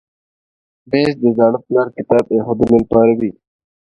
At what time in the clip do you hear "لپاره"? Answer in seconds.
2.83-3.11